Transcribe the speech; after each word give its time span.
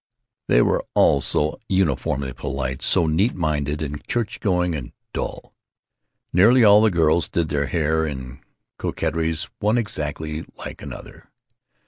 They 0.47 0.63
were 0.63 0.83
all 0.95 1.21
so 1.21 1.59
uniformly 1.69 2.33
polite, 2.33 2.81
so 2.81 3.05
neat 3.05 3.35
minded 3.35 3.83
and 3.83 4.03
church 4.07 4.39
going 4.39 4.73
and 4.73 4.93
dull. 5.13 5.53
Nearly 6.33 6.63
all 6.63 6.81
the 6.81 6.89
girls 6.89 7.29
did 7.29 7.49
their 7.49 7.67
hair 7.67 8.03
and 8.05 8.39
coquetries 8.79 9.47
one 9.59 9.77
exactly 9.77 10.43
like 10.57 10.81
another. 10.81 11.29